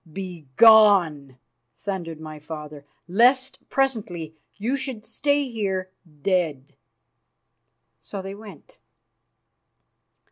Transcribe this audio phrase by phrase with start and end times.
[0.11, 1.37] "Begone!"
[1.77, 5.91] thundered my father, "lest presently you should stay here
[6.23, 6.73] dead."
[7.99, 8.79] So they went.